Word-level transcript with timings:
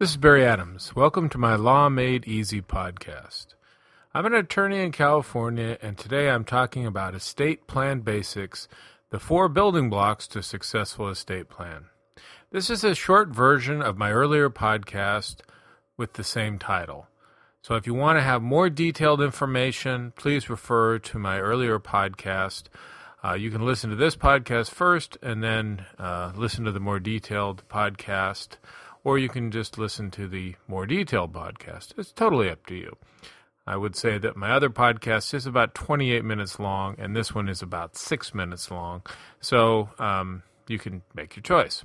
This 0.00 0.12
is 0.12 0.16
Barry 0.16 0.46
Adams. 0.46 0.96
Welcome 0.96 1.28
to 1.28 1.36
my 1.36 1.56
Law 1.56 1.90
Made 1.90 2.26
Easy 2.26 2.62
podcast. 2.62 3.48
I'm 4.14 4.24
an 4.24 4.32
attorney 4.32 4.80
in 4.80 4.92
California, 4.92 5.76
and 5.82 5.98
today 5.98 6.30
I'm 6.30 6.44
talking 6.44 6.86
about 6.86 7.14
estate 7.14 7.66
plan 7.66 8.00
basics, 8.00 8.66
the 9.10 9.20
four 9.20 9.46
building 9.50 9.90
blocks 9.90 10.26
to 10.28 10.42
successful 10.42 11.10
estate 11.10 11.50
plan. 11.50 11.90
This 12.50 12.70
is 12.70 12.82
a 12.82 12.94
short 12.94 13.28
version 13.28 13.82
of 13.82 13.98
my 13.98 14.10
earlier 14.10 14.48
podcast 14.48 15.40
with 15.98 16.14
the 16.14 16.24
same 16.24 16.58
title. 16.58 17.08
So 17.60 17.74
if 17.74 17.86
you 17.86 17.92
want 17.92 18.16
to 18.16 18.22
have 18.22 18.40
more 18.40 18.70
detailed 18.70 19.20
information, 19.20 20.14
please 20.16 20.48
refer 20.48 20.98
to 20.98 21.18
my 21.18 21.38
earlier 21.38 21.78
podcast. 21.78 22.68
Uh, 23.22 23.34
you 23.34 23.50
can 23.50 23.66
listen 23.66 23.90
to 23.90 23.96
this 23.96 24.16
podcast 24.16 24.70
first 24.70 25.18
and 25.20 25.44
then 25.44 25.84
uh, 25.98 26.32
listen 26.34 26.64
to 26.64 26.72
the 26.72 26.80
more 26.80 27.00
detailed 27.00 27.64
podcast 27.68 28.56
or 29.04 29.18
you 29.18 29.28
can 29.28 29.50
just 29.50 29.78
listen 29.78 30.10
to 30.12 30.28
the 30.28 30.54
more 30.68 30.86
detailed 30.86 31.32
podcast. 31.32 31.92
It's 31.96 32.12
totally 32.12 32.50
up 32.50 32.66
to 32.66 32.74
you. 32.74 32.96
I 33.66 33.76
would 33.76 33.94
say 33.94 34.18
that 34.18 34.36
my 34.36 34.50
other 34.50 34.70
podcast 34.70 35.32
is 35.34 35.46
about 35.46 35.74
28 35.74 36.24
minutes 36.24 36.58
long, 36.58 36.96
and 36.98 37.14
this 37.14 37.34
one 37.34 37.48
is 37.48 37.62
about 37.62 37.96
six 37.96 38.34
minutes 38.34 38.70
long. 38.70 39.02
So 39.40 39.90
um, 39.98 40.42
you 40.66 40.78
can 40.78 41.02
make 41.14 41.36
your 41.36 41.42
choice. 41.42 41.84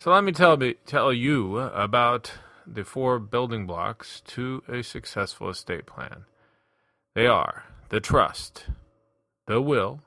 So 0.00 0.12
let 0.12 0.24
me 0.24 0.32
tell 0.32 0.56
me 0.56 0.74
tell 0.84 1.12
you 1.12 1.58
about 1.58 2.32
the 2.66 2.84
four 2.84 3.18
building 3.18 3.66
blocks 3.66 4.20
to 4.26 4.62
a 4.68 4.82
successful 4.82 5.48
estate 5.50 5.86
plan. 5.86 6.24
They 7.14 7.26
are 7.26 7.64
the 7.88 8.00
trust, 8.00 8.66
the 9.46 9.60
will, 9.60 10.00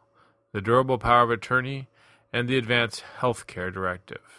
the 0.54 0.62
durable 0.62 0.98
power 0.98 1.24
of 1.24 1.32
attorney, 1.32 1.88
and 2.34 2.48
the 2.48 2.58
advanced 2.58 3.04
health 3.20 3.48
care 3.48 3.72
directive. 3.72 4.39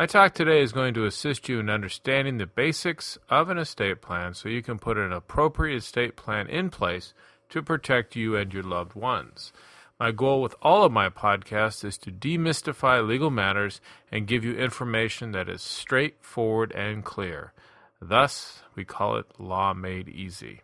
My 0.00 0.06
talk 0.06 0.32
today 0.32 0.62
is 0.62 0.72
going 0.72 0.94
to 0.94 1.04
assist 1.04 1.46
you 1.46 1.60
in 1.60 1.68
understanding 1.68 2.38
the 2.38 2.46
basics 2.46 3.18
of 3.28 3.50
an 3.50 3.58
estate 3.58 4.00
plan 4.00 4.32
so 4.32 4.48
you 4.48 4.62
can 4.62 4.78
put 4.78 4.96
an 4.96 5.12
appropriate 5.12 5.76
estate 5.76 6.16
plan 6.16 6.46
in 6.46 6.70
place 6.70 7.12
to 7.50 7.62
protect 7.62 8.16
you 8.16 8.34
and 8.34 8.50
your 8.50 8.62
loved 8.62 8.94
ones. 8.94 9.52
My 9.98 10.10
goal 10.10 10.40
with 10.40 10.54
all 10.62 10.84
of 10.84 10.90
my 10.90 11.10
podcasts 11.10 11.84
is 11.84 11.98
to 11.98 12.10
demystify 12.10 13.06
legal 13.06 13.30
matters 13.30 13.82
and 14.10 14.26
give 14.26 14.42
you 14.42 14.56
information 14.56 15.32
that 15.32 15.50
is 15.50 15.60
straightforward 15.60 16.72
and 16.72 17.04
clear. 17.04 17.52
Thus, 18.00 18.62
we 18.74 18.86
call 18.86 19.16
it 19.16 19.26
Law 19.38 19.74
Made 19.74 20.08
Easy. 20.08 20.62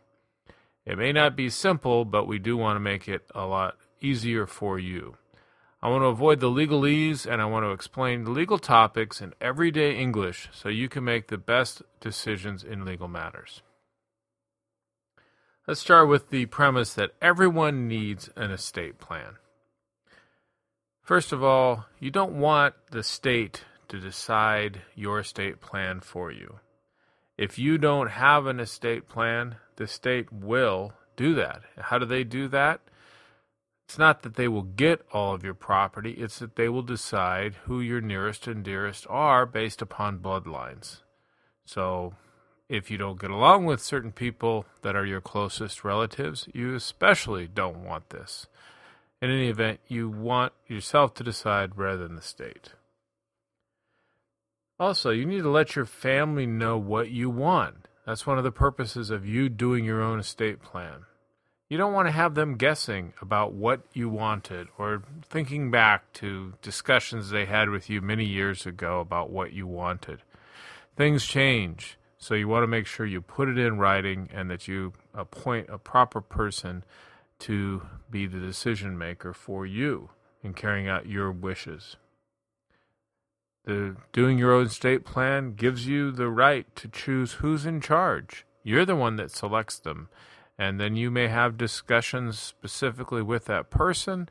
It 0.87 0.97
may 0.97 1.13
not 1.13 1.37
be 1.37 1.51
simple, 1.51 2.07
but 2.07 2.27
we 2.27 2.39
do 2.39 2.57
want 2.57 2.77
to 2.77 2.81
make 2.81 3.07
it 3.07 3.27
a 3.35 3.45
lot 3.45 3.77
easier 4.01 4.47
for 4.47 4.79
you. 4.79 5.19
I 5.87 5.89
want 5.89 6.03
to 6.03 6.07
avoid 6.07 6.41
the 6.41 6.51
legalese 6.51 7.33
and 7.33 7.41
I 7.41 7.45
want 7.45 7.65
to 7.65 7.71
explain 7.71 8.35
legal 8.35 8.59
topics 8.59 9.21
in 9.21 9.35
everyday 9.41 9.97
English 9.97 10.49
so 10.51 10.69
you 10.69 10.89
can 10.89 11.05
make 11.05 11.29
the 11.29 11.39
best 11.39 11.81
decisions 12.01 12.65
in 12.65 12.85
legal 12.85 13.07
matters. 13.07 13.63
Let's 15.65 15.79
start 15.79 16.09
with 16.09 16.31
the 16.31 16.47
premise 16.47 16.93
that 16.95 17.13
everyone 17.23 17.87
needs 17.87 18.29
an 18.35 18.51
estate 18.51 18.99
plan. 18.99 19.37
First 21.03 21.31
of 21.31 21.45
all, 21.45 21.87
you 22.01 22.11
don't 22.11 22.41
want 22.41 22.75
the 22.91 23.05
state 23.05 23.63
to 23.87 24.01
decide 24.01 24.83
your 24.97 25.21
estate 25.21 25.61
plan 25.61 26.01
for 26.01 26.33
you. 26.33 26.59
If 27.39 27.61
you 27.61 27.79
don't 27.79 28.11
have 28.11 28.47
an 28.47 28.59
estate 28.59 29.09
plan, 29.09 29.59
the 29.77 29.87
state 29.87 30.33
will 30.33 30.95
do 31.15 31.37
that. 31.37 31.63
How 31.79 31.99
do 31.99 32.07
they 32.07 32.25
do 32.25 32.49
that? 32.49 32.81
It's 33.87 33.99
not 33.99 34.23
that 34.23 34.35
they 34.35 34.49
will 34.49 34.63
get 34.63 35.07
all 35.13 35.33
of 35.33 35.45
your 35.45 35.55
property, 35.55 36.13
it's 36.13 36.41
that 36.41 36.57
they 36.57 36.69
will 36.69 36.83
decide 36.83 37.55
who 37.65 37.81
your 37.81 38.01
nearest 38.01 38.49
and 38.49 38.65
dearest 38.65 39.07
are 39.09 39.47
based 39.47 39.81
upon 39.81 40.19
bloodlines. 40.19 41.03
So, 41.65 42.15
if 42.69 42.91
you 42.91 42.99
don't 42.99 43.21
get 43.21 43.31
along 43.31 43.65
with 43.65 43.81
certain 43.81 44.11
people 44.11 44.67
that 44.83 44.97
are 44.97 45.07
your 45.07 45.21
closest 45.21 45.85
relatives, 45.85 46.49
you 46.53 46.75
especially 46.75 47.47
don't 47.47 47.85
want 47.85 48.11
this. 48.11 48.49
In 49.23 49.31
any 49.31 49.49
event, 49.49 49.79
you 49.87 50.09
want 50.09 50.53
yourself 50.67 51.15
to 51.15 51.25
decide 51.25 51.79
rather 51.79 52.09
than 52.09 52.17
the 52.17 52.23
state. 52.23 52.73
Also, 54.81 55.11
you 55.11 55.25
need 55.25 55.43
to 55.43 55.49
let 55.49 55.77
your 55.77 55.87
family 55.87 56.45
know 56.45 56.77
what 56.77 57.11
you 57.11 57.31
want. 57.31 57.87
That's 58.05 58.27
one 58.27 58.37
of 58.37 58.45
the 58.45 58.51
purposes 58.51 59.11
of 59.11 59.25
you 59.25 59.49
doing 59.49 59.85
your 59.85 60.03
own 60.03 60.19
estate 60.19 60.61
plan. 60.61 61.05
You 61.69 61.77
don't 61.77 61.93
want 61.93 62.07
to 62.07 62.13
have 62.13 62.35
them 62.37 62.57
guessing 62.57 63.13
about 63.21 63.53
what 63.53 63.81
you 63.93 64.09
wanted 64.09 64.69
or 64.79 65.03
thinking 65.29 65.71
back 65.71 66.13
to 66.15 66.55
discussions 66.63 67.31
they 67.31 67.47
had 67.47 67.71
with 67.71 67.91
you 67.91 68.01
many 68.01 68.25
years 68.25 68.67
ago 68.67 69.01
about 69.01 69.31
what 69.31 69.53
you 69.53 69.67
wanted. 69.67 70.23
Things 70.97 71.27
change, 71.27 71.99
so 72.19 72.35
you 72.35 72.47
want 72.47 72.63
to 72.63 72.69
make 72.69 72.87
sure 72.87 73.05
you 73.05 73.21
put 73.21 73.49
it 73.49 73.59
in 73.59 73.79
writing 73.79 74.29
and 74.33 74.49
that 74.49 74.69
you 74.69 74.93
appoint 75.13 75.69
a 75.69 75.77
proper 75.77 76.21
person 76.21 76.85
to 77.41 77.83
be 78.09 78.27
the 78.27 78.39
decision 78.39 78.97
maker 78.97 79.33
for 79.33 79.67
you 79.67 80.11
in 80.45 80.55
carrying 80.55 80.87
out 80.87 81.07
your 81.07 81.33
wishes. 81.33 81.97
The 83.65 83.97
doing 84.13 84.39
your 84.39 84.53
own 84.53 84.69
state 84.69 85.05
plan 85.05 85.55
gives 85.55 85.89
you 85.89 86.13
the 86.13 86.29
right 86.29 86.75
to 86.77 86.87
choose 86.87 87.33
who's 87.35 87.67
in 87.67 87.81
charge. 87.81 88.47
You're 88.63 88.85
the 88.85 88.95
one 88.95 89.17
that 89.17 89.33
selects 89.33 89.81
them 89.81 90.09
and 90.59 90.81
then 90.81 90.97
you 90.97 91.11
may 91.11 91.29
have 91.29 91.59
discussions 91.59 92.39
specifically 92.39 93.23
with 93.23 93.45
that 93.47 93.71
person 93.71 94.29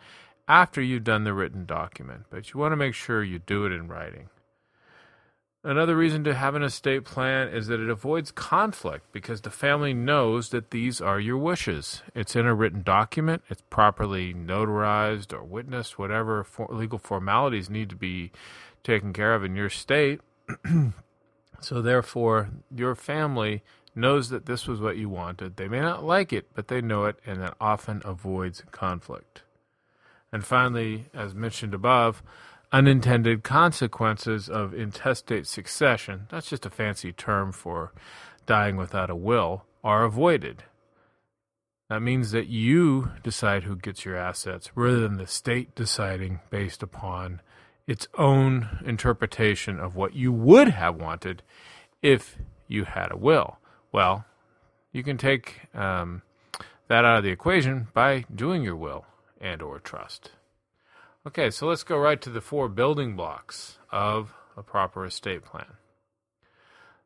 after 0.47 0.81
you've 0.81 1.03
done 1.03 1.23
the 1.23 1.33
written 1.33 1.65
document. 1.65 2.25
But 2.29 2.53
you 2.53 2.59
want 2.59 2.71
to 2.71 2.77
make 2.77 2.93
sure 2.93 3.23
you 3.23 3.39
do 3.39 3.65
it 3.65 3.71
in 3.71 3.87
writing. 3.87 4.29
Another 5.65 5.95
reason 5.95 6.23
to 6.25 6.35
have 6.35 6.53
an 6.53 6.61
estate 6.61 7.05
plan 7.05 7.47
is 7.47 7.65
that 7.67 7.79
it 7.79 7.89
avoids 7.89 8.29
conflict 8.29 9.11
because 9.11 9.41
the 9.41 9.49
family 9.49 9.95
knows 9.95 10.49
that 10.49 10.69
these 10.69 11.01
are 11.01 11.19
your 11.19 11.39
wishes. 11.39 12.03
It's 12.13 12.35
in 12.35 12.45
a 12.45 12.53
written 12.53 12.83
document, 12.83 13.41
it's 13.49 13.63
properly 13.71 14.31
notarized 14.31 15.33
or 15.33 15.43
witnessed, 15.43 15.97
whatever 15.97 16.43
for 16.43 16.67
legal 16.69 16.99
formalities 16.99 17.67
need 17.67 17.89
to 17.89 17.95
be 17.95 18.31
taken 18.83 19.11
care 19.11 19.33
of 19.33 19.43
in 19.43 19.55
your 19.55 19.71
state. 19.71 20.21
so, 21.59 21.81
therefore, 21.81 22.51
your 22.69 22.93
family 22.93 23.63
knows 23.95 24.29
that 24.29 24.45
this 24.45 24.67
was 24.67 24.79
what 24.79 24.97
you 24.97 25.09
wanted. 25.09 25.55
They 25.55 25.67
may 25.67 25.79
not 25.79 26.03
like 26.03 26.33
it, 26.33 26.49
but 26.53 26.67
they 26.67 26.81
know 26.81 27.05
it, 27.05 27.17
and 27.25 27.41
that 27.41 27.55
often 27.59 28.01
avoids 28.03 28.63
conflict. 28.71 29.43
And 30.31 30.45
finally, 30.45 31.05
as 31.13 31.33
mentioned 31.33 31.73
above, 31.73 32.21
unintended 32.71 33.43
consequences 33.43 34.49
of 34.49 34.73
intestate 34.73 35.47
succession 35.47 36.27
that's 36.29 36.49
just 36.49 36.65
a 36.65 36.69
fancy 36.69 37.13
term 37.13 37.51
for 37.51 37.93
dying 38.45 38.75
without 38.75 39.09
a 39.09 39.15
will 39.15 39.63
are 39.83 40.03
avoided. 40.03 40.63
That 41.89 42.01
means 42.01 42.31
that 42.31 42.47
you 42.47 43.11
decide 43.23 43.63
who 43.63 43.75
gets 43.75 44.03
your 44.03 44.17
assets 44.17 44.71
rather 44.75 44.99
than 44.99 45.17
the 45.17 45.27
state 45.27 45.75
deciding 45.75 46.39
based 46.49 46.81
upon 46.81 47.41
its 47.87 48.07
own 48.17 48.83
interpretation 48.85 49.79
of 49.79 49.95
what 49.95 50.15
you 50.15 50.33
would 50.33 50.69
have 50.69 50.95
wanted 50.95 51.43
if 52.01 52.37
you 52.67 52.85
had 52.85 53.11
a 53.11 53.17
will. 53.17 53.59
Well, 53.95 54.25
you 54.91 55.03
can 55.03 55.17
take 55.17 55.73
um, 55.73 56.21
that 56.89 57.05
out 57.05 57.19
of 57.19 57.23
the 57.23 57.29
equation 57.29 57.87
by 57.93 58.25
doing 58.35 58.61
your 58.61 58.75
will 58.75 59.05
and 59.39 59.61
or 59.61 59.79
trust. 59.79 60.31
Okay, 61.25 61.49
so 61.49 61.65
let's 61.65 61.83
go 61.83 61.97
right 61.97 62.19
to 62.19 62.29
the 62.29 62.41
four 62.41 62.67
building 62.67 63.15
blocks 63.15 63.79
of 63.93 64.33
a 64.57 64.63
proper 64.63 65.05
estate 65.05 65.45
plan. 65.45 65.77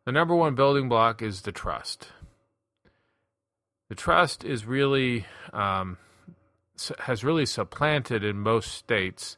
The 0.05 0.11
number 0.11 0.35
one 0.35 0.55
building 0.55 0.89
block 0.89 1.21
is 1.21 1.43
the 1.43 1.51
trust. 1.51 2.07
The 3.89 3.93
trust 3.93 4.43
is 4.43 4.65
really 4.65 5.27
um, 5.53 5.99
has 7.01 7.23
really 7.23 7.45
supplanted 7.45 8.23
in 8.23 8.39
most 8.39 8.73
states 8.73 9.37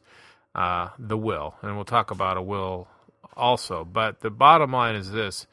uh, 0.54 0.88
the 0.98 1.18
will, 1.18 1.56
and 1.60 1.76
we'll 1.76 1.84
talk 1.84 2.10
about 2.10 2.38
a 2.38 2.42
will 2.42 2.88
also. 3.36 3.84
But 3.84 4.20
the 4.20 4.30
bottom 4.30 4.72
line 4.72 4.94
is 4.94 5.12
this: 5.12 5.46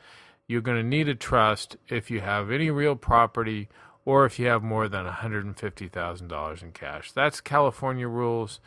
you're 0.50 0.62
going 0.62 0.81
to 0.81 0.84
need 0.84 1.07
a 1.07 1.13
trust 1.13 1.78
if 1.90 2.10
you 2.10 2.22
have 2.22 2.50
any 2.50 2.72
real 2.72 2.96
property 2.96 3.69
or 4.04 4.25
if 4.25 4.40
you 4.40 4.48
have 4.48 4.63
more 4.63 4.90
than 4.90 5.06
$150,000 5.06 6.63
in 6.63 6.72
cash. 6.72 7.12
That's 7.12 7.40
California 7.40 8.07
rules. 8.07 8.60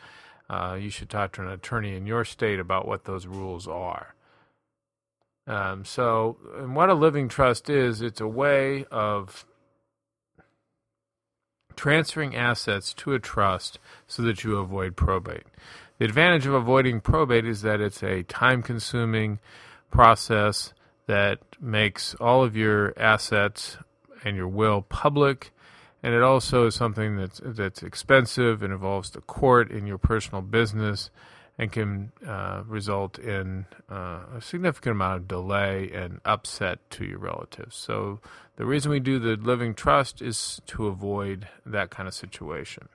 Uh, 0.49 0.77
you 0.79 0.89
should 0.89 1.09
talk 1.09 1.33
to 1.33 1.41
an 1.41 1.49
attorney 1.49 1.97
in 1.97 2.07
your 2.07 2.23
state 2.23 2.57
about 2.57 2.87
what 2.87 3.03
those 3.03 3.27
rules 3.27 3.67
are. 3.67 4.15
Um, 5.45 5.83
so, 5.83 6.37
and 6.55 6.73
what 6.73 6.89
a 6.89 6.93
living 6.93 7.27
trust 7.27 7.69
is, 7.69 8.01
it's 8.01 8.21
a 8.21 8.27
way 8.27 8.85
of 8.89 9.45
transferring 11.75 12.33
assets 12.33 12.93
to 12.93 13.13
a 13.13 13.19
trust 13.19 13.77
so 14.07 14.21
that 14.21 14.45
you 14.45 14.55
avoid 14.55 14.95
probate. 14.95 15.47
The 15.99 16.05
advantage 16.05 16.45
of 16.45 16.53
avoiding 16.53 17.01
probate 17.01 17.45
is 17.45 17.61
that 17.63 17.81
it's 17.81 18.01
a 18.01 18.23
time 18.23 18.61
consuming 18.61 19.39
process 19.91 20.73
that 21.07 21.39
makes 21.59 22.15
all 22.15 22.43
of 22.43 22.55
your 22.55 22.93
assets 22.99 23.77
and 24.23 24.35
your 24.35 24.47
will 24.47 24.81
public. 24.81 25.51
And 26.01 26.13
it 26.13 26.21
also 26.21 26.67
is 26.67 26.75
something 26.75 27.15
that's 27.17 27.41
that's 27.43 27.81
expensive 27.81 28.61
and 28.61 28.73
involves 28.73 29.11
the 29.11 29.21
court 29.21 29.71
in 29.71 29.87
your 29.87 29.97
personal 29.97 30.41
business, 30.41 31.09
and 31.57 31.71
can 31.71 32.11
uh, 32.27 32.63
result 32.65 33.19
in 33.19 33.65
uh, 33.89 34.21
a 34.35 34.41
significant 34.41 34.95
amount 34.95 35.17
of 35.17 35.27
delay 35.27 35.91
and 35.93 36.19
upset 36.25 36.79
to 36.91 37.05
your 37.05 37.19
relatives. 37.19 37.75
So, 37.75 38.19
the 38.55 38.65
reason 38.65 38.91
we 38.91 38.99
do 38.99 39.19
the 39.19 39.35
living 39.35 39.73
trust 39.73 40.21
is 40.21 40.61
to 40.67 40.87
avoid 40.87 41.47
that 41.65 41.89
kind 41.89 42.07
of 42.07 42.13
situation. 42.13 42.89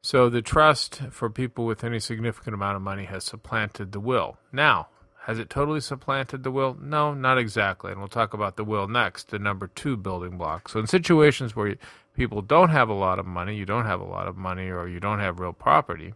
So, 0.00 0.28
the 0.28 0.42
trust 0.42 1.02
for 1.10 1.28
people 1.28 1.66
with 1.66 1.82
any 1.82 1.98
significant 1.98 2.54
amount 2.54 2.76
of 2.76 2.82
money 2.82 3.04
has 3.04 3.24
supplanted 3.24 3.92
the 3.92 4.00
will. 4.00 4.38
Now, 4.52 4.88
has 5.26 5.40
it 5.40 5.50
totally 5.50 5.80
supplanted 5.80 6.44
the 6.44 6.52
will? 6.52 6.76
No, 6.80 7.12
not 7.12 7.36
exactly. 7.36 7.90
And 7.90 7.98
we'll 7.98 8.06
talk 8.06 8.32
about 8.32 8.54
the 8.54 8.62
will 8.62 8.86
next, 8.86 9.30
the 9.30 9.40
number 9.40 9.66
two 9.66 9.96
building 9.96 10.38
block. 10.38 10.68
So, 10.68 10.78
in 10.78 10.86
situations 10.86 11.56
where 11.56 11.74
people 12.14 12.42
don't 12.42 12.68
have 12.68 12.88
a 12.88 12.94
lot 12.94 13.18
of 13.18 13.26
money, 13.26 13.56
you 13.56 13.66
don't 13.66 13.86
have 13.86 14.00
a 14.00 14.04
lot 14.04 14.28
of 14.28 14.36
money, 14.36 14.70
or 14.70 14.86
you 14.86 15.00
don't 15.00 15.18
have 15.18 15.40
real 15.40 15.52
property, 15.52 16.14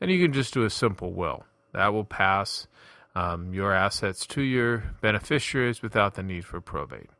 then 0.00 0.08
you 0.08 0.20
can 0.20 0.32
just 0.32 0.52
do 0.52 0.64
a 0.64 0.70
simple 0.70 1.12
will. 1.12 1.44
That 1.72 1.92
will 1.92 2.04
pass 2.04 2.66
um, 3.14 3.54
your 3.54 3.72
assets 3.72 4.26
to 4.26 4.42
your 4.42 4.90
beneficiaries 5.00 5.80
without 5.80 6.14
the 6.14 6.24
need 6.24 6.44
for 6.44 6.60
probate. 6.60 7.10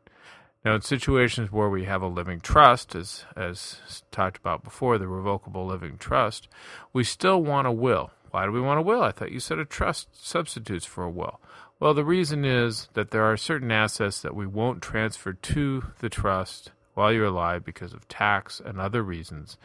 Now, 0.65 0.75
in 0.75 0.81
situations 0.81 1.53
where 1.53 1.69
we 1.69 1.85
have 1.85 2.01
a 2.01 2.07
living 2.07 2.41
trust, 2.41 2.95
as, 2.95 3.23
as 3.37 4.03
talked 4.11 4.35
about 4.35 4.65
before, 4.65 4.97
the 4.97 5.07
revocable 5.07 5.65
living 5.65 5.97
trust, 5.97 6.49
we 6.91 7.05
still 7.05 7.41
want 7.41 7.65
a 7.65 7.71
will. 7.71 8.11
Why 8.33 8.45
do 8.45 8.51
we 8.51 8.61
want 8.61 8.79
a 8.79 8.81
will? 8.81 9.03
I 9.03 9.11
thought 9.11 9.31
you 9.31 9.39
said 9.39 9.59
a 9.59 9.65
trust 9.65 10.07
substitutes 10.25 10.87
for 10.87 11.03
a 11.03 11.09
will. 11.09 11.39
Well, 11.79 11.93
the 11.93 12.03
reason 12.03 12.45
is 12.45 12.89
that 12.93 13.11
there 13.11 13.25
are 13.25 13.37
certain 13.37 13.71
assets 13.71 14.23
that 14.23 14.35
we 14.35 14.47
won't 14.47 14.81
transfer 14.81 15.33
to 15.33 15.83
the 15.99 16.09
trust 16.09 16.71
while 16.95 17.13
you're 17.13 17.27
alive 17.27 17.63
because 17.63 17.93
of 17.93 18.07
tax 18.07 18.59
and 18.59 18.81
other 18.81 19.03
reasons. 19.03 19.55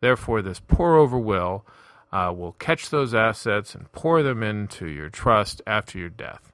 Therefore, 0.00 0.42
this 0.42 0.58
pour 0.58 0.96
over 0.96 1.16
will 1.16 1.64
uh, 2.10 2.34
will 2.36 2.50
catch 2.54 2.90
those 2.90 3.14
assets 3.14 3.76
and 3.76 3.92
pour 3.92 4.24
them 4.24 4.42
into 4.42 4.88
your 4.88 5.08
trust 5.08 5.62
after 5.64 5.96
your 5.96 6.08
death. 6.08 6.52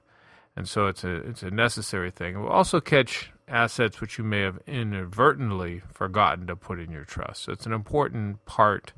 And 0.55 0.69
so 0.69 0.85
it's 0.85 1.03
a 1.03 1.15
it's 1.27 1.41
a 1.41 1.49
necessary 1.49 2.11
thing. 2.11 2.35
It 2.35 2.37
will 2.37 2.49
also 2.49 2.79
catch 2.79 3.31
assets 3.47 4.01
which 4.01 4.17
you 4.17 4.23
may 4.23 4.41
have 4.41 4.59
inadvertently 4.67 5.81
forgotten 5.93 6.47
to 6.47 6.55
put 6.55 6.79
in 6.79 6.91
your 6.91 7.03
trust. 7.03 7.43
So 7.43 7.51
it's 7.51 7.65
an 7.65 7.73
important 7.73 8.43
part 8.45 8.93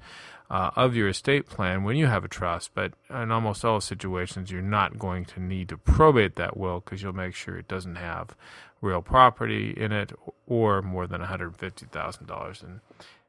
uh, 0.49 0.71
of 0.75 0.95
your 0.95 1.09
estate 1.09 1.47
plan 1.47 1.83
when 1.83 1.97
you 1.97 2.05
have 2.05 2.23
a 2.23 2.29
trust, 2.29 2.71
but 2.73 2.93
in 3.09 3.31
almost 3.31 3.65
all 3.65 3.81
situations, 3.81 4.51
you're 4.51 4.61
not 4.61 4.99
going 4.99 5.25
to 5.25 5.39
need 5.39 5.69
to 5.69 5.77
probate 5.77 6.35
that 6.35 6.55
will 6.55 6.81
because 6.81 7.01
you'll 7.01 7.13
make 7.13 7.33
sure 7.33 7.57
it 7.57 7.67
doesn't 7.67 7.95
have 7.95 8.35
real 8.81 9.01
property 9.01 9.73
in 9.75 9.91
it 9.91 10.11
or 10.45 10.81
more 10.81 11.07
than 11.07 11.21
$150,000 11.21 12.63
in, 12.63 12.81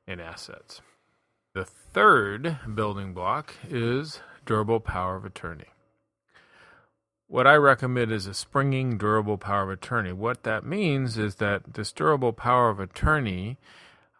in 0.06 0.20
assets. 0.20 0.82
The 1.54 1.64
third 1.64 2.58
building 2.74 3.14
block 3.14 3.54
is 3.68 4.20
durable 4.44 4.80
power 4.80 5.16
of 5.16 5.24
attorney. 5.24 5.64
What 7.28 7.46
I 7.46 7.54
recommend 7.54 8.12
is 8.12 8.26
a 8.26 8.34
springing 8.34 8.98
durable 8.98 9.36
power 9.36 9.64
of 9.64 9.70
attorney. 9.70 10.12
What 10.12 10.44
that 10.44 10.64
means 10.64 11.18
is 11.18 11.36
that 11.36 11.74
this 11.74 11.92
durable 11.92 12.32
power 12.32 12.70
of 12.70 12.78
attorney 12.78 13.58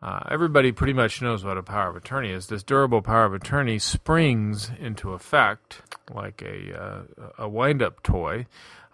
uh, 0.03 0.21
everybody 0.31 0.73
pretty 0.73 0.93
much 0.93 1.23
knows 1.23 1.45
what 1.45 1.57
a 1.57 1.63
power 1.63 1.89
of 1.89 1.97
attorney 1.97 2.31
is. 2.31 2.47
This 2.47 2.63
durable 2.63 3.01
power 3.03 3.25
of 3.25 3.35
attorney 3.35 3.79
springs 3.79 4.71
into 4.79 5.13
effect 5.13 5.81
like 6.13 6.43
a, 6.43 6.81
uh, 6.81 7.03
a 7.39 7.49
wind 7.49 7.83
up 7.83 8.03
toy 8.03 8.47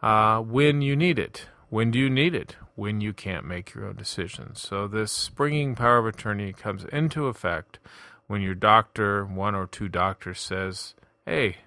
uh, 0.03 0.41
when 0.41 0.81
you 0.81 0.95
need 0.95 1.19
it. 1.19 1.47
When 1.71 1.91
do 1.91 1.99
you 1.99 2.09
need 2.09 2.35
it? 2.35 2.57
When 2.77 3.01
you 3.01 3.13
can't 3.13 3.45
make 3.45 3.75
your 3.75 3.87
own 3.87 3.97
decisions. 3.97 4.61
So, 4.61 4.87
this 4.87 5.13
springing 5.13 5.75
power 5.75 5.99
of 5.99 6.07
attorney 6.07 6.53
comes 6.53 6.85
into 6.85 7.27
effect 7.27 7.79
when 8.27 8.41
your 8.41 8.55
doctor, 8.55 9.25
one 9.27 9.55
or 9.55 9.67
two 9.67 9.89
doctors, 9.89 10.41
says, 10.41 10.95
Hey, 11.27 11.59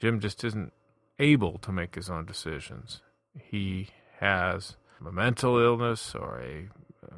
Jim 0.00 0.20
just 0.20 0.44
isn't 0.44 0.72
able 1.20 1.58
to 1.58 1.70
make 1.70 1.94
his 1.94 2.10
own 2.10 2.24
decisions. 2.24 3.02
He 3.38 3.88
has 4.18 4.76
a 5.06 5.12
mental 5.12 5.58
illness 5.58 6.14
or 6.14 6.40
a 6.40 6.68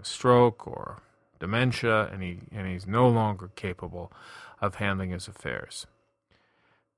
stroke 0.02 0.66
or 0.66 1.02
dementia, 1.38 2.08
and 2.12 2.22
he 2.22 2.40
and 2.52 2.66
he's 2.66 2.86
no 2.86 3.08
longer 3.08 3.50
capable 3.56 4.12
of 4.60 4.76
handling 4.76 5.10
his 5.10 5.28
affairs. 5.28 5.86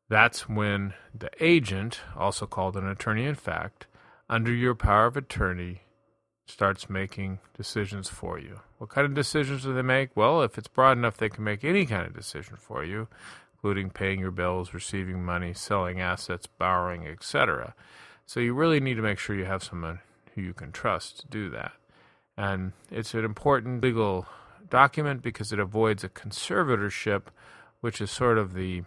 That's 0.08 0.48
when 0.48 0.94
the 1.14 1.30
agent, 1.40 2.00
also 2.16 2.46
called 2.46 2.76
an 2.76 2.86
attorney 2.86 3.24
in 3.24 3.34
fact, 3.34 3.86
under 4.28 4.52
your 4.52 4.74
power 4.74 5.06
of 5.06 5.16
attorney, 5.16 5.82
starts 6.46 6.90
making 6.90 7.38
decisions 7.56 8.08
for 8.08 8.38
you. 8.38 8.60
What 8.78 8.90
kind 8.90 9.06
of 9.06 9.14
decisions 9.14 9.62
do 9.62 9.72
they 9.72 9.82
make? 9.82 10.14
Well, 10.14 10.42
if 10.42 10.58
it's 10.58 10.68
broad 10.68 10.98
enough, 10.98 11.16
they 11.16 11.30
can 11.30 11.42
make 11.42 11.64
any 11.64 11.86
kind 11.86 12.06
of 12.06 12.14
decision 12.14 12.56
for 12.56 12.84
you, 12.84 13.08
including 13.64 13.88
paying 13.88 14.20
your 14.20 14.30
bills, 14.30 14.74
receiving 14.74 15.24
money, 15.24 15.54
selling 15.54 15.98
assets, 15.98 16.46
borrowing, 16.46 17.06
etc. 17.06 17.74
So 18.26 18.38
you 18.38 18.52
really 18.52 18.78
need 18.78 18.96
to 18.96 19.02
make 19.02 19.18
sure 19.18 19.34
you 19.34 19.46
have 19.46 19.64
someone 19.64 20.00
who 20.34 20.42
you 20.42 20.52
can 20.52 20.70
trust 20.70 21.20
to 21.20 21.26
do 21.28 21.48
that. 21.48 21.72
And 22.36 22.72
it's 22.90 23.14
an 23.14 23.24
important 23.24 23.82
legal 23.82 24.26
document 24.68 25.22
because 25.22 25.50
it 25.50 25.58
avoids 25.58 26.04
a 26.04 26.10
conservatorship, 26.10 27.28
which 27.80 28.02
is 28.02 28.10
sort 28.10 28.36
of 28.36 28.52
the 28.52 28.82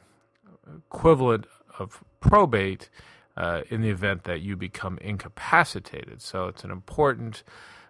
equivalent 0.92 1.48
of 1.80 2.04
probate 2.20 2.92
uh, 3.36 3.64
in 3.72 3.82
the 3.82 3.90
event 3.90 4.26
that 4.26 4.42
you 4.42 4.56
become 4.56 5.00
incapacitated. 5.02 6.22
So 6.22 6.50
it's 6.50 6.64
an 6.64 6.70
important 6.70 7.42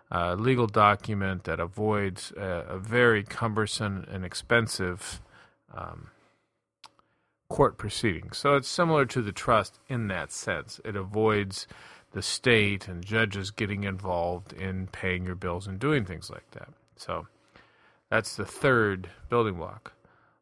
uh, 0.09 0.35
legal 0.35 0.67
document 0.67 1.43
that 1.43 1.59
avoids 1.59 2.31
a, 2.37 2.63
a 2.69 2.79
very 2.79 3.23
cumbersome 3.23 4.05
and 4.09 4.23
expensive 4.23 5.19
um, 5.75 6.11
court 7.49 7.77
proceeding. 7.77 8.31
So 8.33 8.55
it's 8.55 8.67
similar 8.67 9.05
to 9.05 9.21
the 9.21 9.31
trust 9.31 9.79
in 9.87 10.07
that 10.07 10.31
sense. 10.31 10.81
It 10.83 10.95
avoids 10.95 11.67
the 12.11 12.21
state 12.21 12.87
and 12.87 13.05
judges 13.05 13.51
getting 13.51 13.83
involved 13.83 14.53
in 14.53 14.87
paying 14.87 15.25
your 15.25 15.35
bills 15.35 15.67
and 15.67 15.79
doing 15.79 16.05
things 16.05 16.29
like 16.29 16.49
that. 16.51 16.69
So 16.95 17.27
that's 18.09 18.35
the 18.35 18.45
third 18.45 19.09
building 19.29 19.55
block. 19.55 19.93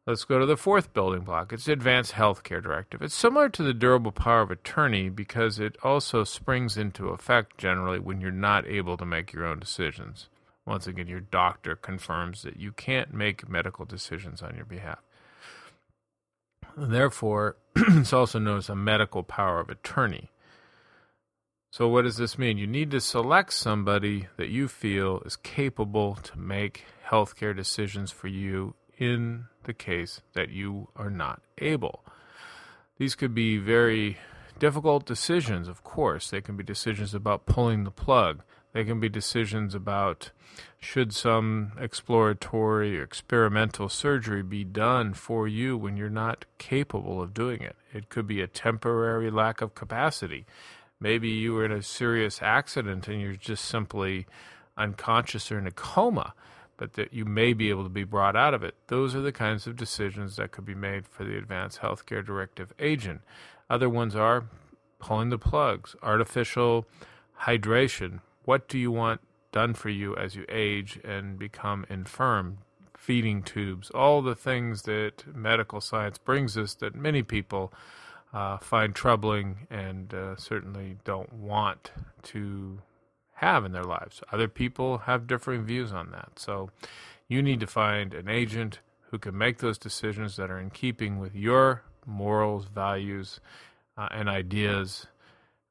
Let's 0.06 0.24
go 0.24 0.38
to 0.38 0.46
the 0.46 0.56
fourth 0.56 0.92
building 0.94 1.22
block. 1.22 1.52
It's 1.52 1.64
the 1.64 1.72
Advanced 1.72 2.12
Healthcare 2.12 2.62
Directive. 2.62 3.02
It's 3.02 3.14
similar 3.14 3.48
to 3.48 3.62
the 3.64 3.74
durable 3.74 4.12
power 4.12 4.40
of 4.40 4.52
attorney 4.52 5.08
because 5.08 5.58
it 5.58 5.76
also 5.82 6.22
springs 6.22 6.76
into 6.76 7.08
effect 7.08 7.58
generally 7.58 7.98
when 7.98 8.20
you're 8.20 8.30
not 8.30 8.68
able 8.68 8.96
to 8.98 9.04
make 9.04 9.32
your 9.32 9.44
own 9.44 9.58
decisions. 9.58 10.28
Once 10.64 10.86
again, 10.86 11.08
your 11.08 11.20
doctor 11.20 11.74
confirms 11.74 12.42
that 12.42 12.56
you 12.56 12.70
can't 12.70 13.12
make 13.12 13.48
medical 13.48 13.84
decisions 13.84 14.42
on 14.42 14.54
your 14.54 14.64
behalf. 14.64 15.00
Therefore, 16.76 17.56
it's 17.76 18.12
also 18.12 18.38
known 18.38 18.58
as 18.58 18.68
a 18.68 18.76
medical 18.76 19.22
power 19.22 19.60
of 19.60 19.70
attorney. 19.70 20.30
So, 21.70 21.88
what 21.88 22.02
does 22.02 22.16
this 22.16 22.38
mean? 22.38 22.58
You 22.58 22.66
need 22.66 22.90
to 22.92 23.00
select 23.00 23.52
somebody 23.52 24.28
that 24.36 24.48
you 24.48 24.68
feel 24.68 25.20
is 25.24 25.36
capable 25.36 26.14
to 26.16 26.38
make 26.38 26.84
healthcare 27.08 27.56
decisions 27.56 28.10
for 28.10 28.28
you 28.28 28.74
in 28.98 29.46
the 29.64 29.74
case 29.74 30.20
that 30.34 30.50
you 30.50 30.88
are 30.96 31.10
not 31.10 31.42
able. 31.58 32.04
These 32.98 33.14
could 33.14 33.34
be 33.34 33.58
very 33.58 34.18
difficult 34.58 35.04
decisions, 35.04 35.68
of 35.68 35.84
course. 35.84 36.30
They 36.30 36.40
can 36.40 36.56
be 36.56 36.64
decisions 36.64 37.14
about 37.14 37.46
pulling 37.46 37.84
the 37.84 37.90
plug. 37.90 38.42
They 38.76 38.84
can 38.84 39.00
be 39.00 39.08
decisions 39.08 39.74
about 39.74 40.32
should 40.78 41.14
some 41.14 41.72
exploratory 41.80 43.00
or 43.00 43.02
experimental 43.02 43.88
surgery 43.88 44.42
be 44.42 44.64
done 44.64 45.14
for 45.14 45.48
you 45.48 45.78
when 45.78 45.96
you're 45.96 46.10
not 46.10 46.44
capable 46.58 47.22
of 47.22 47.32
doing 47.32 47.62
it. 47.62 47.74
It 47.94 48.10
could 48.10 48.26
be 48.26 48.42
a 48.42 48.46
temporary 48.46 49.30
lack 49.30 49.62
of 49.62 49.74
capacity. 49.74 50.44
Maybe 51.00 51.30
you 51.30 51.54
were 51.54 51.64
in 51.64 51.72
a 51.72 51.80
serious 51.80 52.42
accident 52.42 53.08
and 53.08 53.18
you're 53.18 53.32
just 53.32 53.64
simply 53.64 54.26
unconscious 54.76 55.50
or 55.50 55.58
in 55.58 55.66
a 55.66 55.70
coma, 55.70 56.34
but 56.76 56.92
that 56.92 57.14
you 57.14 57.24
may 57.24 57.54
be 57.54 57.70
able 57.70 57.84
to 57.84 57.88
be 57.88 58.04
brought 58.04 58.36
out 58.36 58.52
of 58.52 58.62
it. 58.62 58.74
Those 58.88 59.14
are 59.14 59.22
the 59.22 59.32
kinds 59.32 59.66
of 59.66 59.76
decisions 59.76 60.36
that 60.36 60.52
could 60.52 60.66
be 60.66 60.74
made 60.74 61.06
for 61.06 61.24
the 61.24 61.38
Advanced 61.38 61.80
Healthcare 61.80 62.22
Directive 62.22 62.74
agent. 62.78 63.22
Other 63.70 63.88
ones 63.88 64.14
are 64.14 64.50
pulling 64.98 65.30
the 65.30 65.38
plugs, 65.38 65.96
artificial 66.02 66.84
hydration. 67.44 68.20
What 68.46 68.68
do 68.68 68.78
you 68.78 68.92
want 68.92 69.20
done 69.50 69.74
for 69.74 69.88
you 69.88 70.16
as 70.16 70.36
you 70.36 70.44
age 70.48 71.00
and 71.04 71.36
become 71.36 71.84
infirm? 71.90 72.58
Feeding 72.96 73.42
tubes, 73.42 73.90
all 73.90 74.22
the 74.22 74.36
things 74.36 74.82
that 74.82 75.24
medical 75.34 75.80
science 75.80 76.16
brings 76.16 76.56
us 76.56 76.74
that 76.76 76.94
many 76.94 77.24
people 77.24 77.72
uh, 78.32 78.58
find 78.58 78.94
troubling 78.94 79.66
and 79.68 80.14
uh, 80.14 80.36
certainly 80.36 80.96
don't 81.04 81.32
want 81.32 81.90
to 82.22 82.82
have 83.34 83.64
in 83.64 83.72
their 83.72 83.84
lives. 83.84 84.22
Other 84.32 84.46
people 84.46 84.98
have 84.98 85.26
differing 85.26 85.64
views 85.64 85.92
on 85.92 86.12
that. 86.12 86.38
So 86.38 86.70
you 87.28 87.42
need 87.42 87.58
to 87.60 87.66
find 87.66 88.14
an 88.14 88.28
agent 88.28 88.78
who 89.10 89.18
can 89.18 89.36
make 89.36 89.58
those 89.58 89.76
decisions 89.76 90.36
that 90.36 90.52
are 90.52 90.58
in 90.60 90.70
keeping 90.70 91.18
with 91.18 91.34
your 91.34 91.82
morals, 92.06 92.66
values, 92.66 93.40
uh, 93.98 94.08
and 94.12 94.28
ideas. 94.28 95.06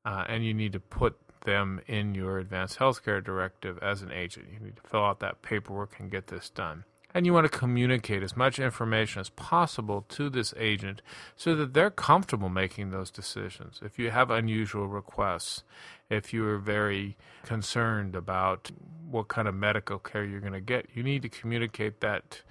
Uh, 0.03 0.25
and 0.27 0.45
you 0.45 0.53
need 0.53 0.73
to 0.73 0.79
put 0.79 1.24
them 1.45 1.81
in 1.87 2.13
your 2.13 2.37
advanced 2.39 2.79
healthcare 2.79 3.23
directive 3.23 3.79
as 3.81 4.01
an 4.01 4.11
agent. 4.11 4.47
You 4.51 4.59
need 4.59 4.75
to 4.75 4.89
fill 4.89 5.05
out 5.05 5.19
that 5.21 5.41
paperwork 5.41 5.99
and 5.99 6.11
get 6.11 6.27
this 6.27 6.49
done. 6.49 6.83
And 7.13 7.25
you 7.25 7.31
want 7.31 7.49
to 7.49 7.57
communicate 7.57 8.23
as 8.23 8.35
much 8.35 8.59
information 8.59 9.21
as 9.21 9.29
possible 9.29 10.03
to 10.09 10.29
this 10.29 10.53
agent 10.57 11.01
so 11.37 11.55
that 11.55 11.73
they're 11.73 11.89
comfortable 11.89 12.49
making 12.49 12.91
those 12.91 13.09
decisions. 13.09 13.79
If 13.81 13.97
you 13.97 14.11
have 14.11 14.29
unusual 14.29 14.87
requests, 14.87 15.63
if 16.09 16.33
you 16.33 16.45
are 16.45 16.57
very 16.57 17.15
concerned 17.43 18.17
about 18.17 18.69
what 19.09 19.29
kind 19.29 19.47
of 19.47 19.55
medical 19.55 19.97
care 19.97 20.25
you're 20.25 20.41
going 20.41 20.51
to 20.51 20.59
get, 20.59 20.89
you 20.93 21.03
need 21.03 21.21
to 21.21 21.29
communicate 21.29 22.01
that 22.01 22.41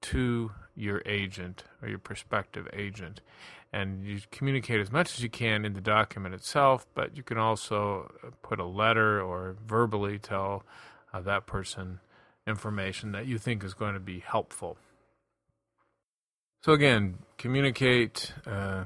to 0.00 0.52
your 0.74 1.02
agent 1.04 1.64
or 1.82 1.88
your 1.88 1.98
prospective 1.98 2.66
agent. 2.72 3.20
And 3.74 4.06
you 4.06 4.20
communicate 4.30 4.80
as 4.80 4.92
much 4.92 5.14
as 5.14 5.20
you 5.20 5.28
can 5.28 5.64
in 5.64 5.72
the 5.72 5.80
document 5.80 6.32
itself, 6.32 6.86
but 6.94 7.16
you 7.16 7.24
can 7.24 7.38
also 7.38 8.08
put 8.40 8.60
a 8.60 8.64
letter 8.64 9.20
or 9.20 9.56
verbally 9.66 10.16
tell 10.20 10.62
uh, 11.12 11.20
that 11.22 11.46
person 11.46 11.98
information 12.46 13.10
that 13.10 13.26
you 13.26 13.36
think 13.36 13.64
is 13.64 13.74
going 13.74 13.94
to 13.94 14.00
be 14.00 14.20
helpful. 14.20 14.76
So, 16.62 16.72
again, 16.72 17.18
communicate 17.36 18.32
uh, 18.46 18.84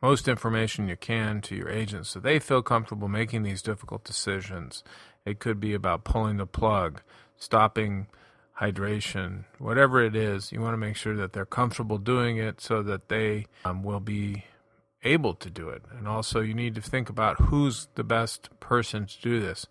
most 0.00 0.28
information 0.28 0.88
you 0.88 0.96
can 0.96 1.42
to 1.42 1.54
your 1.54 1.68
agent 1.68 2.06
so 2.06 2.18
they 2.18 2.38
feel 2.38 2.62
comfortable 2.62 3.06
making 3.06 3.42
these 3.42 3.60
difficult 3.60 4.02
decisions. 4.02 4.82
It 5.26 5.40
could 5.40 5.60
be 5.60 5.74
about 5.74 6.04
pulling 6.04 6.38
the 6.38 6.46
plug, 6.46 7.02
stopping 7.36 8.06
hydration, 8.60 9.44
whatever 9.58 10.02
it 10.02 10.16
is, 10.16 10.50
you 10.52 10.60
want 10.60 10.72
to 10.72 10.78
make 10.78 10.96
sure 10.96 11.16
that 11.16 11.32
they're 11.32 11.44
comfortable 11.44 11.98
doing 11.98 12.38
it 12.38 12.60
so 12.60 12.82
that 12.82 13.08
they 13.08 13.46
um, 13.64 13.82
will 13.82 14.00
be 14.00 14.44
able 15.02 15.34
to 15.34 15.50
do 15.50 15.68
it. 15.68 15.82
And 15.96 16.08
also, 16.08 16.40
you 16.40 16.54
need 16.54 16.74
to 16.74 16.80
think 16.80 17.08
about 17.08 17.40
who's 17.42 17.88
the 17.94 18.04
best 18.04 18.48
person 18.60 19.06
to 19.06 19.20
do 19.20 19.40
this. 19.40 19.66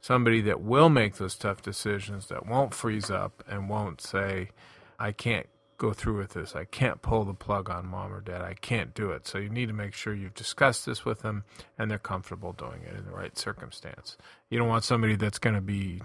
Somebody 0.00 0.40
that 0.42 0.62
will 0.62 0.88
make 0.88 1.16
those 1.16 1.36
tough 1.36 1.60
decisions, 1.60 2.26
that 2.28 2.46
won't 2.46 2.74
freeze 2.74 3.10
up 3.10 3.44
and 3.48 3.68
won't 3.68 4.00
say, 4.00 4.50
I 4.98 5.12
can't 5.12 5.46
go 5.80 5.92
through 5.92 6.18
with 6.18 6.34
this. 6.34 6.54
I 6.54 6.64
can't 6.64 7.00
pull 7.00 7.24
the 7.24 7.34
plug 7.34 7.70
on 7.70 7.86
mom 7.86 8.12
or 8.12 8.20
dad. 8.20 8.42
I 8.42 8.54
can't 8.54 8.94
do 8.94 9.10
it. 9.10 9.26
So 9.26 9.38
you 9.38 9.48
need 9.48 9.66
to 9.66 9.72
make 9.72 9.94
sure 9.94 10.14
you've 10.14 10.34
discussed 10.34 10.84
this 10.84 11.04
with 11.04 11.20
them 11.20 11.44
and 11.78 11.90
they're 11.90 11.98
comfortable 11.98 12.52
doing 12.52 12.82
it 12.82 12.96
in 12.96 13.04
the 13.06 13.10
right 13.10 13.36
circumstance. 13.36 14.18
You 14.50 14.58
don't 14.58 14.68
want 14.68 14.84
somebody 14.84 15.16
that's 15.16 15.38
going 15.38 15.54
to 15.54 15.62
be 15.62 16.02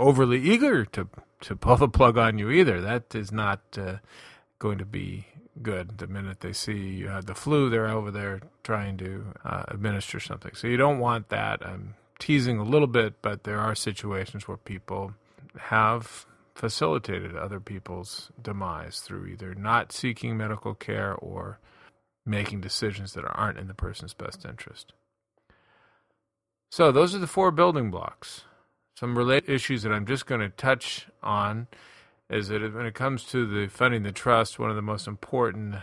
overly 0.00 0.40
eager 0.40 0.84
to 0.86 1.08
to 1.42 1.56
pull 1.56 1.76
the 1.76 1.88
plug 1.88 2.18
on 2.18 2.38
you 2.38 2.50
either. 2.50 2.80
That 2.80 3.14
is 3.14 3.32
not 3.32 3.60
uh, 3.78 3.96
going 4.58 4.78
to 4.78 4.84
be 4.84 5.26
good. 5.62 5.98
The 5.98 6.06
minute 6.06 6.40
they 6.40 6.52
see 6.52 6.76
you 6.76 7.08
have 7.08 7.26
the 7.26 7.34
flu, 7.34 7.70
they're 7.70 7.88
over 7.88 8.10
there 8.10 8.40
trying 8.62 8.98
to 8.98 9.32
uh, 9.44 9.64
administer 9.68 10.20
something. 10.20 10.54
So 10.54 10.66
you 10.66 10.76
don't 10.76 10.98
want 10.98 11.28
that. 11.30 11.66
I'm 11.66 11.94
teasing 12.18 12.58
a 12.58 12.64
little 12.64 12.86
bit, 12.86 13.22
but 13.22 13.44
there 13.44 13.58
are 13.58 13.74
situations 13.74 14.46
where 14.46 14.58
people 14.58 15.14
have 15.58 16.26
facilitated 16.54 17.34
other 17.36 17.58
people's 17.58 18.30
demise 18.40 19.00
through 19.00 19.26
either 19.26 19.54
not 19.54 19.92
seeking 19.92 20.36
medical 20.36 20.74
care 20.74 21.14
or 21.14 21.58
making 22.26 22.60
decisions 22.60 23.14
that 23.14 23.24
aren't 23.24 23.58
in 23.58 23.66
the 23.66 23.74
person's 23.74 24.12
best 24.12 24.44
interest. 24.44 24.92
So 26.70 26.92
those 26.92 27.14
are 27.14 27.18
the 27.18 27.26
four 27.26 27.50
building 27.50 27.90
blocks 27.90 28.44
some 29.00 29.16
related 29.16 29.48
issues 29.48 29.82
that 29.82 29.92
I'm 29.92 30.04
just 30.04 30.26
going 30.26 30.42
to 30.42 30.50
touch 30.50 31.06
on 31.22 31.68
is 32.28 32.48
that 32.48 32.74
when 32.74 32.84
it 32.84 32.92
comes 32.92 33.24
to 33.24 33.46
the 33.46 33.66
funding 33.66 34.02
the 34.02 34.12
trust, 34.12 34.58
one 34.58 34.68
of 34.68 34.76
the 34.76 34.82
most 34.82 35.06
important 35.06 35.76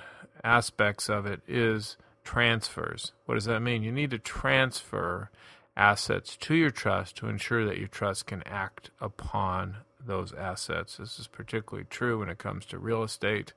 aspects 0.44 1.10
of 1.10 1.26
it 1.26 1.42
is 1.48 1.98
transfers. 2.24 3.14
What 3.26 3.34
does 3.34 3.46
that 3.46 3.62
mean? 3.62 3.82
You 3.82 3.92
need 3.92 4.12
to 4.12 4.20
transfer 4.20 5.32
assets 5.76 6.38
to 6.42 6.54
your 6.54 6.70
trust 6.70 7.18
to 7.18 7.28
ensure 7.28 7.66
that 7.66 7.80
your 7.80 7.88
trust 7.88 8.28
can 8.28 8.44
act 8.44 8.92
upon 9.02 9.78
those 10.00 10.32
assets. 10.34 10.98
This 10.98 11.18
is 11.18 11.26
particularly 11.26 11.88
true 11.90 12.20
when 12.20 12.30
it 12.30 12.38
comes 12.38 12.68
to 12.68 12.78
real 12.78 13.02
estate. 13.02 13.54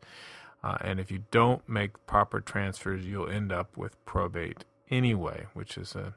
Uh, 0.65 0.79
and 0.81 0.99
if 0.99 1.11
you 1.11 1.25
don't 1.31 1.69
make 1.69 2.07
proper 2.07 2.41
transfers, 2.41 3.05
you'll 3.05 3.29
end 3.29 3.53
up 3.53 3.77
with 3.77 4.03
probate 4.07 4.65
anyway, 4.91 5.49
which 5.53 5.77
is 5.77 5.95
a 5.95 6.15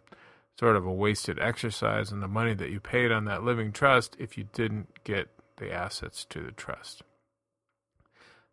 sort 0.60 0.76
of 0.76 0.86
a 0.86 0.92
wasted 0.92 1.40
exercise 1.40 2.12
and 2.12 2.22
the 2.22 2.28
money 2.28 2.54
that 2.54 2.70
you 2.70 2.80
paid 2.80 3.12
on 3.12 3.26
that 3.26 3.44
living 3.44 3.72
trust 3.72 4.16
if 4.20 4.38
you 4.38 4.46
didn't 4.54 5.04
get 5.04 5.30
the 5.58 5.72
assets 5.72 6.26
to 6.26 6.42
the 6.42 6.52
trust. 6.52 7.04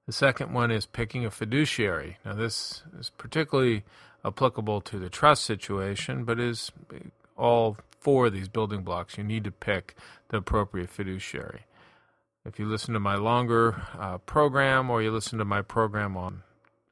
The 0.07 0.12
second 0.12 0.52
one 0.52 0.71
is 0.71 0.87
picking 0.87 1.25
a 1.25 1.30
fiduciary. 1.30 2.19
Now, 2.25 2.35
this 2.35 2.83
is 2.99 3.11
particularly 3.11 3.85
applicable 4.25 4.80
to 4.83 4.99
the 4.99 5.09
trust 5.09 5.45
situation, 5.45 6.25
but 6.25 6.40
is 6.40 6.73
all 7.37 7.76
four 8.00 8.26
of 8.26 8.33
these 8.33 8.49
building 8.49 8.83
blocks. 8.83 9.19
You 9.19 9.25
need 9.25 9.45
to 9.45 9.50
pick 9.50 9.95
the 10.28 10.38
appropriate 10.38 10.90
fiduciary. 10.90 11.66
If 12.45 12.59
you 12.59 12.66
listen 12.66 12.95
to 12.95 13.00
my 13.00 13.16
longer 13.16 13.83
uh, 13.99 14.19
program, 14.19 14.90
or 14.90 15.02
you 15.02 15.11
listen 15.11 15.38
to 15.38 15.45
my 15.45 15.62
program 15.62 16.16
on 16.16 16.42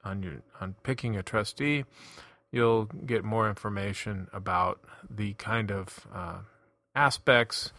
on 0.05 0.23
your 0.23 0.43
on 0.61 0.75
picking 0.83 1.17
a 1.17 1.23
trustee, 1.23 1.85
you'll 2.51 2.87
get 2.87 3.25
more 3.25 3.49
information 3.49 4.29
about 4.33 4.81
the 5.09 5.35
kind 5.35 5.71
of 5.71 6.07
uh, 6.15 6.39
aspects, 6.95 7.73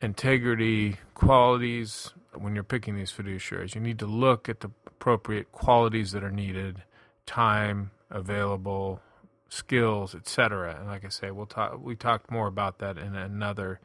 integrity, 0.00 0.96
qualities 1.14 2.12
when 2.34 2.54
you're 2.54 2.64
picking 2.64 2.94
these 2.94 3.12
fiduciaries. 3.12 3.74
You 3.74 3.80
need 3.80 3.98
to 3.98 4.06
look 4.06 4.48
at 4.48 4.60
the 4.60 4.70
appropriate 4.86 5.52
qualities 5.52 6.12
that 6.12 6.22
are 6.22 6.30
needed, 6.30 6.82
time 7.24 7.90
available, 8.10 9.00
skills, 9.48 10.14
etc. 10.14 10.76
And 10.78 10.88
like 10.88 11.04
I 11.04 11.08
say, 11.08 11.30
we'll 11.30 11.46
talk. 11.46 11.78
We 11.82 11.96
talked 11.96 12.30
more 12.30 12.46
about 12.46 12.78
that 12.78 12.98
in 12.98 13.14
another 13.14 13.80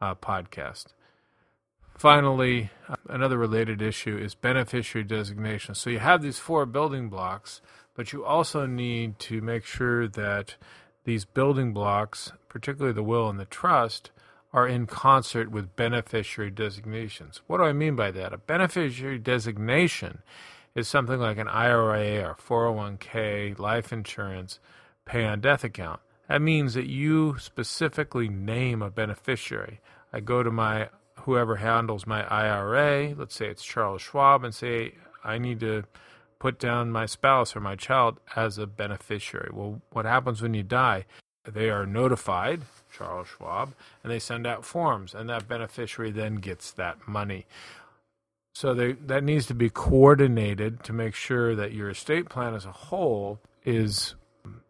uh, 0.00 0.14
podcast. 0.14 0.86
Finally, 1.96 2.70
uh, 2.88 2.96
another 3.08 3.38
related 3.38 3.80
issue 3.80 4.18
is 4.18 4.34
beneficiary 4.34 5.04
designation. 5.04 5.74
So 5.74 5.88
you 5.88 5.98
have 5.98 6.20
these 6.20 6.38
four 6.38 6.66
building 6.66 7.08
blocks 7.08 7.62
but 7.96 8.12
you 8.12 8.24
also 8.24 8.66
need 8.66 9.18
to 9.18 9.40
make 9.40 9.64
sure 9.64 10.06
that 10.06 10.56
these 11.04 11.24
building 11.24 11.72
blocks, 11.72 12.32
particularly 12.48 12.92
the 12.92 13.02
will 13.02 13.28
and 13.28 13.40
the 13.40 13.46
trust, 13.46 14.10
are 14.52 14.68
in 14.68 14.86
concert 14.86 15.50
with 15.50 15.76
beneficiary 15.76 16.50
designations. 16.50 17.42
What 17.46 17.58
do 17.58 17.64
I 17.64 17.72
mean 17.72 17.96
by 17.96 18.10
that? 18.12 18.32
A 18.32 18.38
beneficiary 18.38 19.18
designation 19.18 20.22
is 20.74 20.88
something 20.88 21.18
like 21.18 21.38
an 21.38 21.48
IRA 21.48 22.22
or 22.22 22.36
401k, 22.36 23.58
life 23.58 23.92
insurance, 23.92 24.60
pay 25.04 25.24
on 25.24 25.40
death 25.40 25.64
account. 25.64 26.00
That 26.28 26.42
means 26.42 26.74
that 26.74 26.86
you 26.86 27.36
specifically 27.38 28.28
name 28.28 28.82
a 28.82 28.90
beneficiary. 28.90 29.80
I 30.12 30.20
go 30.20 30.42
to 30.42 30.50
my 30.50 30.90
whoever 31.20 31.56
handles 31.56 32.06
my 32.06 32.24
IRA, 32.26 33.14
let's 33.14 33.34
say 33.34 33.46
it's 33.46 33.64
Charles 33.64 34.02
Schwab, 34.02 34.44
and 34.44 34.54
say, 34.54 34.94
I 35.24 35.38
need 35.38 35.60
to 35.60 35.84
put 36.46 36.60
down 36.60 36.92
my 36.92 37.06
spouse 37.06 37.56
or 37.56 37.60
my 37.60 37.74
child 37.74 38.20
as 38.36 38.56
a 38.56 38.68
beneficiary. 38.68 39.50
Well, 39.52 39.82
what 39.90 40.04
happens 40.04 40.40
when 40.40 40.54
you 40.54 40.62
die? 40.62 41.04
They 41.44 41.70
are 41.70 41.84
notified, 41.84 42.60
Charles 42.96 43.26
Schwab, 43.26 43.74
and 44.04 44.12
they 44.12 44.20
send 44.20 44.46
out 44.46 44.64
forms, 44.64 45.12
and 45.12 45.28
that 45.28 45.48
beneficiary 45.48 46.12
then 46.12 46.36
gets 46.36 46.70
that 46.70 47.08
money. 47.08 47.46
So 48.54 48.74
they, 48.74 48.92
that 48.92 49.24
needs 49.24 49.46
to 49.46 49.54
be 49.54 49.70
coordinated 49.70 50.84
to 50.84 50.92
make 50.92 51.16
sure 51.16 51.56
that 51.56 51.72
your 51.72 51.90
estate 51.90 52.28
plan 52.28 52.54
as 52.54 52.64
a 52.64 52.70
whole 52.70 53.40
is 53.64 54.14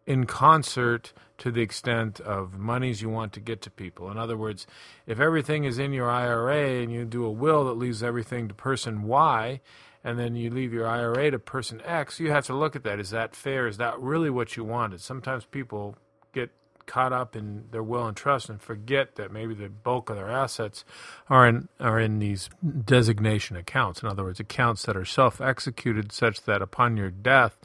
in 0.07 0.25
concert 0.25 1.13
to 1.37 1.51
the 1.51 1.61
extent 1.61 2.19
of 2.21 2.57
monies 2.57 3.03
you 3.03 3.09
want 3.09 3.33
to 3.33 3.39
get 3.39 3.61
to 3.61 3.69
people. 3.69 4.09
In 4.09 4.17
other 4.17 4.35
words, 4.35 4.65
if 5.05 5.19
everything 5.19 5.63
is 5.63 5.77
in 5.77 5.93
your 5.93 6.09
IRA 6.09 6.81
and 6.81 6.91
you 6.91 7.05
do 7.05 7.23
a 7.23 7.29
will 7.29 7.65
that 7.65 7.73
leaves 7.73 8.01
everything 8.01 8.47
to 8.47 8.55
person 8.55 9.03
Y, 9.03 9.61
and 10.07 10.17
then 10.17 10.37
you 10.37 10.49
leave 10.49 10.71
your 10.71 10.87
IRA 10.87 11.31
to 11.31 11.37
person 11.37 11.81
X, 11.83 12.17
you 12.17 12.31
have 12.31 12.45
to 12.45 12.55
look 12.55 12.77
at 12.77 12.83
that. 12.83 12.97
Is 12.97 13.09
that 13.09 13.35
fair? 13.35 13.67
Is 13.67 13.75
that 13.75 13.99
really 13.99 14.29
what 14.29 14.55
you 14.55 14.63
wanted? 14.63 15.01
Sometimes 15.01 15.43
people 15.43 15.97
get 16.31 16.49
caught 16.85 17.11
up 17.11 17.35
in 17.35 17.65
their 17.71 17.83
will 17.83 18.07
and 18.07 18.15
trust 18.15 18.47
and 18.47 18.61
forget 18.61 19.15
that 19.15 19.33
maybe 19.33 19.53
the 19.53 19.67
bulk 19.67 20.09
of 20.09 20.15
their 20.15 20.29
assets 20.31 20.85
are 21.29 21.45
in 21.45 21.67
are 21.77 21.99
in 21.99 22.19
these 22.19 22.49
designation 22.85 23.57
accounts. 23.57 24.01
In 24.01 24.07
other 24.07 24.23
words, 24.23 24.39
accounts 24.39 24.83
that 24.83 24.95
are 24.95 25.03
self 25.03 25.41
executed 25.41 26.13
such 26.13 26.43
that 26.43 26.61
upon 26.61 26.95
your 26.95 27.11
death, 27.11 27.57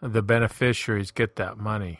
the 0.00 0.22
beneficiaries 0.22 1.10
get 1.10 1.34
that 1.34 1.58
money. 1.58 1.98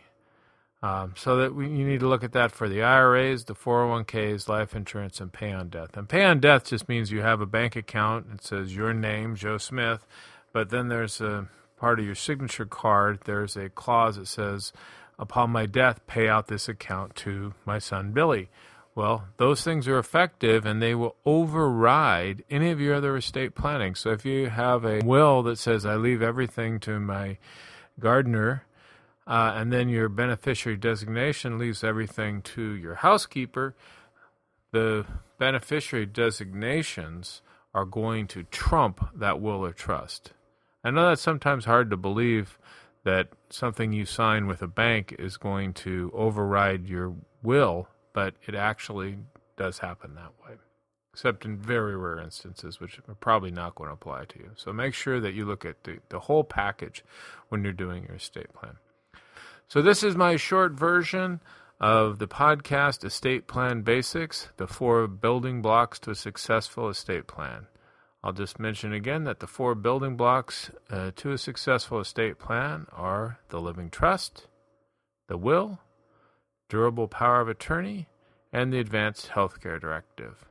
Um, 0.84 1.14
so 1.16 1.36
that 1.36 1.54
we, 1.54 1.68
you 1.68 1.86
need 1.86 2.00
to 2.00 2.08
look 2.08 2.24
at 2.24 2.32
that 2.32 2.50
for 2.50 2.68
the 2.68 2.82
IRAs, 2.82 3.44
the 3.44 3.54
401ks, 3.54 4.48
life 4.48 4.74
insurance, 4.74 5.20
and 5.20 5.32
pay 5.32 5.52
on 5.52 5.68
death. 5.68 5.96
And 5.96 6.08
pay 6.08 6.24
on 6.24 6.40
death 6.40 6.66
just 6.66 6.88
means 6.88 7.12
you 7.12 7.22
have 7.22 7.40
a 7.40 7.46
bank 7.46 7.76
account. 7.76 8.26
It 8.34 8.42
says 8.42 8.74
your 8.74 8.92
name, 8.92 9.36
Joe 9.36 9.58
Smith, 9.58 10.04
but 10.52 10.70
then 10.70 10.88
there's 10.88 11.20
a 11.20 11.48
part 11.78 12.00
of 12.00 12.04
your 12.06 12.16
signature 12.16 12.66
card. 12.66 13.20
There's 13.26 13.56
a 13.56 13.68
clause 13.68 14.16
that 14.16 14.26
says, 14.26 14.72
"Upon 15.20 15.50
my 15.50 15.66
death, 15.66 16.04
pay 16.08 16.28
out 16.28 16.48
this 16.48 16.68
account 16.68 17.14
to 17.16 17.54
my 17.64 17.78
son 17.78 18.10
Billy." 18.10 18.50
Well, 18.94 19.28
those 19.38 19.64
things 19.64 19.88
are 19.88 19.98
effective 19.98 20.66
and 20.66 20.82
they 20.82 20.94
will 20.94 21.16
override 21.24 22.44
any 22.50 22.70
of 22.70 22.80
your 22.80 22.96
other 22.96 23.16
estate 23.16 23.54
planning. 23.54 23.94
So 23.94 24.10
if 24.10 24.26
you 24.26 24.50
have 24.50 24.84
a 24.84 25.00
will 25.02 25.42
that 25.44 25.56
says, 25.56 25.86
I 25.86 25.94
leave 25.94 26.20
everything 26.20 26.78
to 26.80 27.00
my 27.00 27.38
gardener 27.98 28.66
uh, 29.26 29.52
and 29.54 29.72
then 29.72 29.88
your 29.88 30.08
beneficiary 30.08 30.76
designation 30.76 31.58
leaves 31.58 31.84
everything 31.84 32.42
to 32.42 32.62
your 32.74 32.96
housekeeper. 32.96 33.74
The 34.72 35.06
beneficiary 35.38 36.06
designations 36.06 37.42
are 37.74 37.84
going 37.84 38.26
to 38.28 38.42
trump 38.44 39.06
that 39.14 39.40
will 39.40 39.64
or 39.64 39.72
trust. 39.72 40.32
I 40.84 40.90
know 40.90 41.08
that's 41.08 41.22
sometimes 41.22 41.64
hard 41.64 41.90
to 41.90 41.96
believe 41.96 42.58
that 43.04 43.28
something 43.50 43.92
you 43.92 44.04
sign 44.04 44.46
with 44.46 44.62
a 44.62 44.66
bank 44.66 45.14
is 45.18 45.36
going 45.36 45.72
to 45.74 46.10
override 46.14 46.88
your 46.88 47.14
will, 47.42 47.88
but 48.12 48.34
it 48.46 48.54
actually 48.54 49.18
does 49.56 49.78
happen 49.78 50.14
that 50.14 50.32
way, 50.44 50.56
except 51.12 51.44
in 51.44 51.56
very 51.56 51.96
rare 51.96 52.18
instances, 52.18 52.80
which 52.80 52.98
are 53.08 53.14
probably 53.14 53.50
not 53.50 53.74
going 53.74 53.88
to 53.88 53.94
apply 53.94 54.24
to 54.26 54.38
you. 54.38 54.50
So 54.56 54.72
make 54.72 54.94
sure 54.94 55.20
that 55.20 55.34
you 55.34 55.44
look 55.44 55.64
at 55.64 55.84
the, 55.84 55.98
the 56.08 56.20
whole 56.20 56.44
package 56.44 57.04
when 57.48 57.62
you're 57.62 57.72
doing 57.72 58.04
your 58.04 58.16
estate 58.16 58.52
plan. 58.52 58.76
So, 59.72 59.80
this 59.80 60.02
is 60.02 60.14
my 60.16 60.36
short 60.36 60.72
version 60.72 61.40
of 61.80 62.18
the 62.18 62.28
podcast 62.28 63.06
Estate 63.06 63.46
Plan 63.46 63.80
Basics 63.80 64.50
The 64.58 64.66
Four 64.66 65.06
Building 65.06 65.62
Blocks 65.62 65.98
to 66.00 66.10
a 66.10 66.14
Successful 66.14 66.90
Estate 66.90 67.26
Plan. 67.26 67.68
I'll 68.22 68.34
just 68.34 68.60
mention 68.60 68.92
again 68.92 69.24
that 69.24 69.40
the 69.40 69.46
four 69.46 69.74
building 69.74 70.14
blocks 70.14 70.70
uh, 70.90 71.12
to 71.16 71.32
a 71.32 71.38
successful 71.38 72.00
estate 72.00 72.38
plan 72.38 72.84
are 72.92 73.38
the 73.48 73.62
living 73.62 73.88
trust, 73.88 74.46
the 75.28 75.38
will, 75.38 75.80
durable 76.68 77.08
power 77.08 77.40
of 77.40 77.48
attorney, 77.48 78.08
and 78.52 78.74
the 78.74 78.78
advanced 78.78 79.30
healthcare 79.30 79.80
directive. 79.80 80.44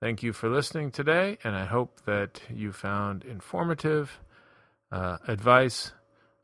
Thank 0.00 0.22
you 0.22 0.32
for 0.32 0.48
listening 0.48 0.92
today, 0.92 1.36
and 1.42 1.56
I 1.56 1.64
hope 1.64 2.02
that 2.06 2.40
you 2.48 2.70
found 2.70 3.24
informative 3.24 4.20
uh, 4.92 5.16
advice 5.26 5.90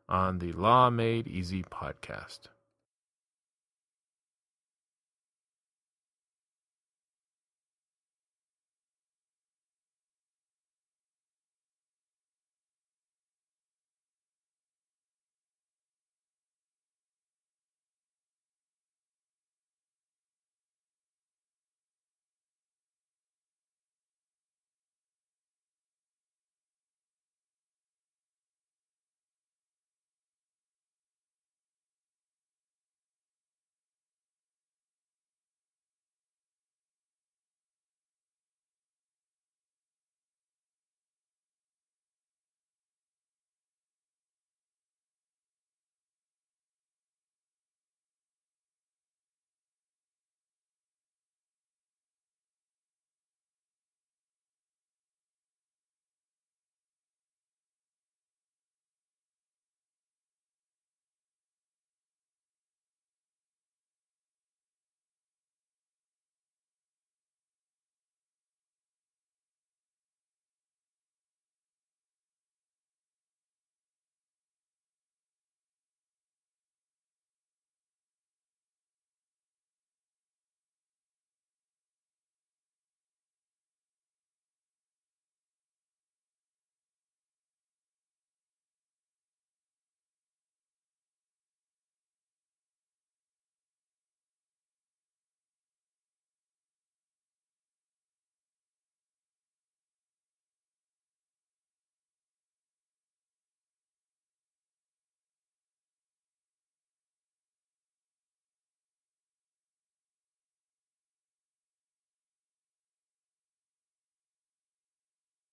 on 0.09 0.39
the 0.39 0.53
Law 0.53 0.91
Made 0.91 1.27
Easy 1.27 1.63
podcast. 1.63 2.49